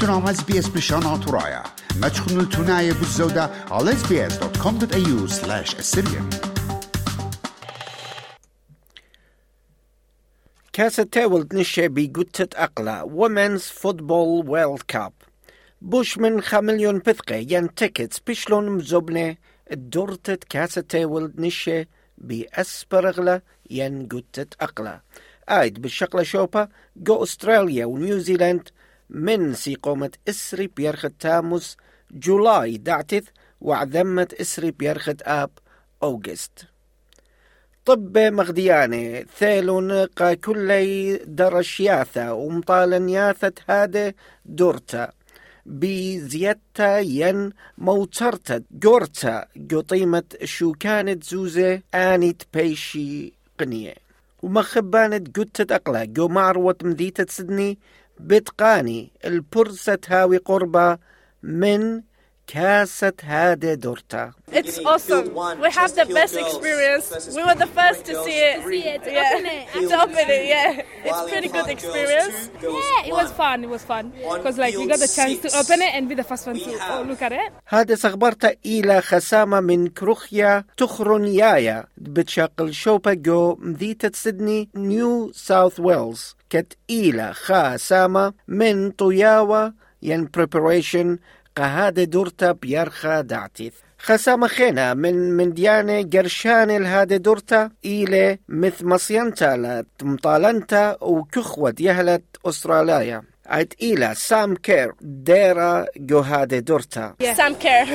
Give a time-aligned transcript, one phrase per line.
[0.00, 1.62] تنام اس بي اس بشان ترايا
[2.00, 6.36] ما تخنوا التناية بالزودة على sbs.com.au slash assyrian
[10.72, 13.02] كاسة تاولد نشي بقوتة أقلا.
[13.02, 15.12] وومنز فوتبول ويلد كاب
[15.82, 19.36] بوش من خمليون بثقة ين تيكتس بشلون مزوبنة.
[19.70, 23.40] دورتة كاسة تاولد نشي بأسبرغلا
[23.70, 25.00] ين قوتة أقلا.
[25.48, 28.68] آيد بالشقلة شوبا جو أستراليا ونيوزيلاند
[29.10, 31.76] من سيقومة إسري بيرخت تاموس
[32.10, 33.24] جولاي دعتث
[33.60, 35.50] وعذمت إسري بيرخت آب
[36.02, 36.66] أوغست.
[37.84, 44.12] طب مغديانة ثيلون قا كلي درشياثة ومطالنياثة هذا
[44.44, 45.12] دورتا.
[45.66, 53.94] بزيادتا ين موترتا جورتا قطيمة شو كانت زوزة آنت بيشي قنية.
[54.42, 57.78] ومخبانت قدت أقلا جو معروة مديتة سدني
[58.20, 59.12] بتقاني.
[59.24, 60.98] البرسة هاوي قربة
[61.42, 62.02] من
[62.46, 65.34] كاسة هادي دورتا It's awesome.
[65.64, 67.06] We have the best experience.
[67.36, 68.56] We were the first to see it.
[68.64, 69.32] see it, to yeah.
[69.32, 69.88] open it.
[69.90, 71.08] to open it, yeah.
[71.08, 72.38] It's pretty good experience.
[72.62, 73.56] Yeah, it was fun.
[73.66, 74.04] It was fun
[74.36, 76.70] because like we got the chance to open it and be the first one to
[76.92, 77.52] oh, look at it.
[77.66, 86.36] هذا صغبرتا إلى خسامة من كروخيا تخرونيايا بتشاقل شوبا جو مديتة سيدني نيو ساوث ويلز
[86.50, 91.18] كت إلى خاسامة من طياوة ين preparation
[91.56, 99.56] قهادة دورتا بيرخا دعتيث خسامة خينا من من ديانة قرشان الهادة دورتا إلى مث مصينتا
[99.56, 107.86] لتمطالنتا وكخوة يهلت أستراليا عد إلى سام كير ديرا جو هادة دورتا Sam Care.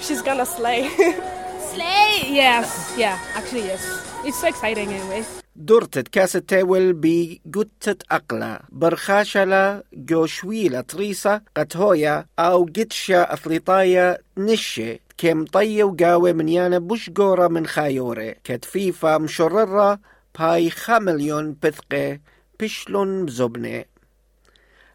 [0.00, 0.88] She's gonna slay.
[1.72, 2.10] Slay.
[2.42, 2.94] Yes.
[2.98, 3.18] Yeah.
[3.38, 3.82] Actually, yes.
[4.24, 5.45] It's so exciting anyway.
[5.58, 8.62] دورتة كاسة تاول بجوتة أقلا.
[8.70, 15.00] برخاشلة جوشويلة تريسة قتهويا أو جتشا أثليطايا نشي.
[15.18, 19.98] كم طي وقاوي من يانا بوش جورة من خايوري كتفيفة مشررة
[20.38, 22.20] باي خمليون بثقة
[22.60, 23.84] بشلون مزبنة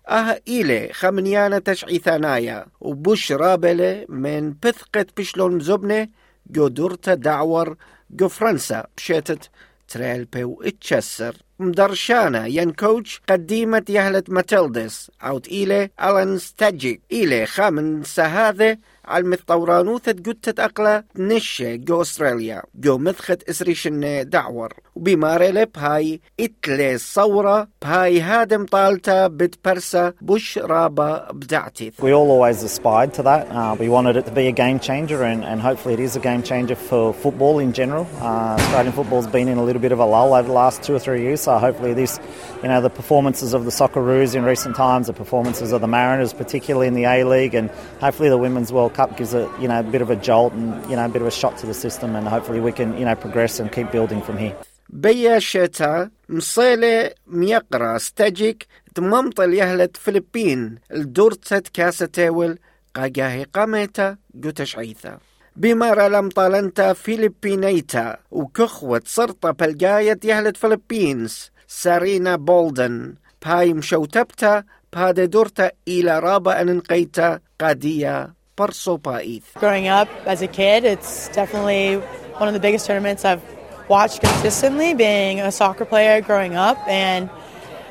[0.10, 6.08] أها إيلي خمنيانة تشعي ثانايا وبوش رابلة من بثقة بشلون مزبنة
[6.52, 7.78] جو دورتا دعور
[8.12, 8.88] جو فرنسا.
[8.98, 9.50] بشيتت
[9.94, 18.78] تريلبي واتشسر مدرشانة ين كوتش قديمة يهلة ماتيلدس عود إيلي ألان ستاجيك إيلي خامن سهاذة
[19.06, 27.69] على المثطورانوثة قدتة أقلا نشة جو أستراليا جو مثخت إسريشن دعور وبمارلة بهاي إتلي صورة
[27.83, 33.49] بهاي هادم طالتا بتبرسا بش رابا بدعتيث We all always aspired to that.
[33.51, 36.21] Uh, we wanted it to be a game changer, and, and hopefully it is a
[36.21, 38.07] game changer for football in general.
[38.21, 40.95] Uh, Australian football's been in a little bit of a lull over the last two
[40.95, 42.19] or three years, so hopefully this,
[42.63, 46.33] you know, the performances of the Socceroos in recent times, the performances of the Mariners,
[46.33, 47.71] particularly in the A League, and
[48.01, 50.69] hopefully the Women's World Cup gives it, you know, a bit of a jolt and
[50.91, 53.05] you know a bit of a shot to the system, and hopefully we can, you
[53.05, 54.57] know, progress and keep building from here.
[54.92, 62.58] بيا شتا مصيلة ميقرا ستاجيك تممطل يهلت فلبين الدورتة كاسة تاول
[62.96, 65.18] قاقاهي قاميتا قوتش عيثا.
[65.56, 73.16] بمارا لم طالنتا فيلبينيتا وكخوة صرطة بلقاية يهلت فلبينز سارينا بولدن.
[73.46, 74.64] باي مشوتبتا
[74.94, 81.98] بادا دورتا إلى رابا أننقيتا قادية برسو بايث Growing up as a kid, it's definitely
[82.40, 87.31] one of the biggest tournaments I've watched consistently, being a soccer player growing up, and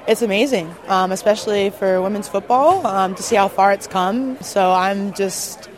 [0.07, 4.38] it's amazing, um, especially for women's football, um, to see how far it's come.
[4.41, 5.69] So I'm just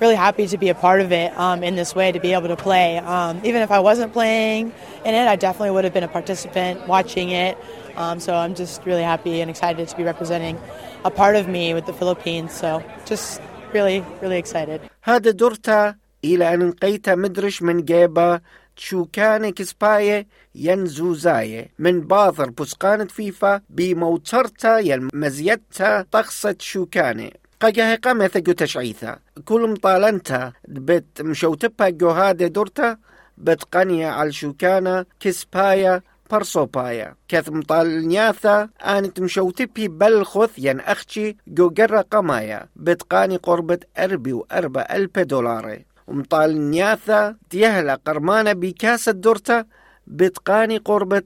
[0.00, 2.48] really happy to be a part of it um, in this way, to be able
[2.48, 2.98] to play.
[2.98, 4.72] Um, even if I wasn't playing
[5.04, 7.56] in it, I definitely would have been a participant watching it.
[7.96, 10.58] Um, so I'm just really happy and excited to be representing
[11.04, 12.52] a part of me with the Philippines.
[12.52, 13.40] So just
[13.72, 14.80] really, really excited.
[15.02, 15.94] هذا دورتا
[16.24, 18.40] إلى أن انقيت مدرش من جيبا
[18.75, 21.69] شو كان كسباية ينزوزاية.
[21.79, 27.31] من باثر بسقانة فيفا بموترتا ين مزيتا طقصت شو كان
[27.61, 32.97] قاقه قامة ثقو تشعيثا كل مطالنتا بت مشوتبها جو هذا دورتا
[33.37, 41.73] بتقنية على شو كان كسباية برصوبايا كث مطالنياثا آنت مشوتبي بلخث ين أختي جو
[42.11, 45.85] قمايا بتقاني قربة أربي وأربع ألف دولاري.
[46.07, 49.65] ومطالنياثا تيهلا قرمانة بكاسة دورتا
[50.07, 51.23] بتقاني قربة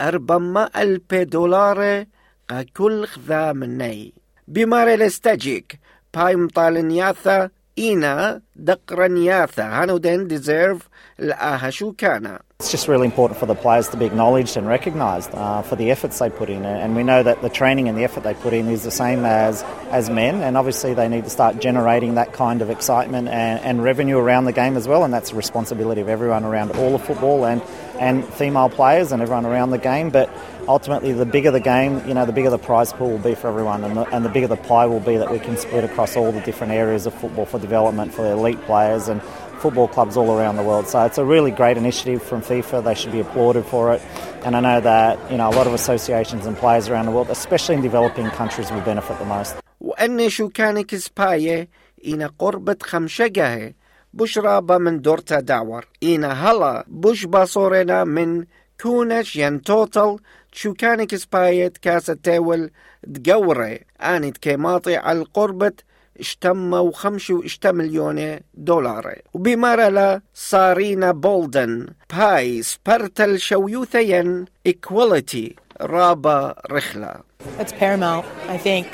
[0.00, 2.06] أربما ألف دولاري
[2.48, 4.14] قا كل خذا مني.
[4.48, 5.80] بماري لستاجيك.
[6.14, 10.88] باي مطالنياثا إينا دقرنياثا هانو دين ديزيرف.
[11.20, 15.32] الآها شو كان It's just really important for the players to be acknowledged and recognised
[15.32, 18.02] uh, for the efforts they put in, and we know that the training and the
[18.02, 21.30] effort they put in is the same as as men, and obviously they need to
[21.30, 25.14] start generating that kind of excitement and, and revenue around the game as well, and
[25.14, 27.62] that's the responsibility of everyone around all of football and
[28.00, 30.10] and female players and everyone around the game.
[30.10, 30.28] But
[30.66, 33.46] ultimately, the bigger the game, you know, the bigger the prize pool will be for
[33.46, 36.16] everyone, and the, and the bigger the pie will be that we can split across
[36.16, 39.06] all the different areas of football for development for the elite players.
[39.06, 39.22] And
[39.63, 40.85] football clubs all around the world.
[40.87, 42.83] So it's a really great initiative from FIFA.
[42.83, 44.01] They should be applauded for it.
[44.45, 47.29] And I know that you know a lot of associations and players around the world,
[47.29, 49.55] especially in developing countries, will benefit the most.
[49.81, 51.69] وأن شوكانك سباية
[52.07, 53.75] إن قربة خمشجه
[54.13, 58.45] بشرى من دورتا دعور إن هلا بش باصورنا من
[58.81, 60.17] كونش ين توتل
[60.51, 62.71] شوكانك سباية كاسة تاول
[63.03, 65.71] دقورة آنت كيماطي على قربة
[66.19, 75.51] اشتم وخمشة واشتم مليون دولار وبمرلا صارينا بولدن باي سبرتل شويوثين equality
[75.81, 77.13] رابا رخلة
[77.59, 78.87] It's paramount, I think,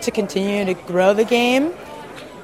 [0.00, 1.70] to continue to grow the game.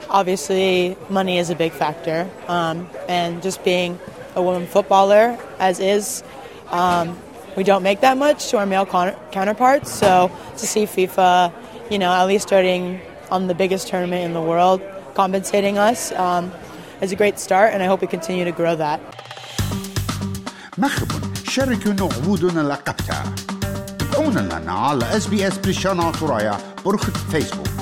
[0.09, 3.99] Obviously, money is a big factor, um, and just being
[4.37, 6.23] a woman footballer, as is,
[6.71, 7.19] um,
[7.57, 9.91] we don't make that much to our male con- counterparts.
[9.93, 11.53] So to see FIFA,
[11.91, 13.01] you know, at least starting
[13.31, 14.81] on the biggest tournament in the world,
[15.15, 16.53] compensating us um,
[17.01, 19.01] is a great start, and I hope we continue to grow that.
[20.79, 21.09] مخب
[21.49, 23.25] شاركوا نعودنا لقبتها
[23.99, 27.82] تابعونا لنا على اس بي اس بريشانا ترايا برخة فيسبوك